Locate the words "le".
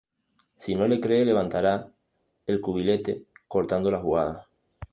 0.87-0.99